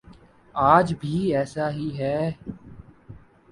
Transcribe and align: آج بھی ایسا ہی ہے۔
آج 0.55 0.93
بھی 0.99 1.35
ایسا 1.35 1.69
ہی 1.71 1.89
ہے۔ 1.97 2.17